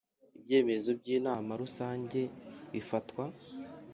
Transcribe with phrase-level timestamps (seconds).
[0.37, 2.21] Ibyemezo by Inama Rusange
[2.71, 3.23] bifatwa